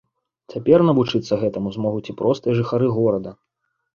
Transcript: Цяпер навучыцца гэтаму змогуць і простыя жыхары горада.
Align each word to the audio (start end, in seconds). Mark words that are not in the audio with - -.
Цяпер 0.53 0.79
навучыцца 0.89 1.33
гэтаму 1.43 1.73
змогуць 1.77 2.03
і 2.13 2.15
простыя 2.21 2.57
жыхары 2.61 2.87
горада. 2.97 3.37